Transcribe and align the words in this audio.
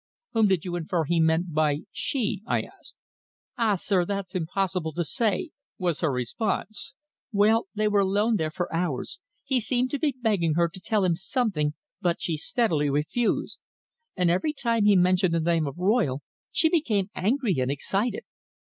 '""Whom 0.33 0.47
did 0.47 0.65
you 0.65 0.75
infer 0.75 1.03
he 1.03 1.19
meant 1.19 1.53
by 1.53 1.81
she?" 1.91 2.41
I 2.47 2.61
asked. 2.61 2.95
"Ah, 3.55 3.75
sir, 3.75 4.03
that's 4.03 4.33
impossible 4.33 4.93
to 4.93 5.03
say," 5.03 5.51
was 5.77 5.99
her 5.99 6.11
response. 6.11 6.95
"Well, 7.31 7.67
they 7.75 7.87
were 7.87 7.99
alone 7.99 8.37
there 8.37 8.49
for 8.49 8.73
hours. 8.73 9.19
He 9.43 9.59
seemed 9.61 9.91
to 9.91 9.99
be 9.99 10.15
begging 10.19 10.55
her 10.55 10.69
to 10.69 10.79
tell 10.79 11.03
him 11.05 11.15
something, 11.15 11.75
but 12.01 12.19
she 12.19 12.35
steadily 12.35 12.89
refused. 12.89 13.59
And 14.17 14.31
every 14.31 14.53
time 14.53 14.85
he 14.85 14.95
mentioned 14.95 15.35
the 15.35 15.39
name 15.39 15.67
of 15.67 15.77
Royle 15.77 16.23
she 16.51 16.67
became 16.67 17.11
angry 17.13 17.59
and 17.59 17.69
excited. 17.69 18.23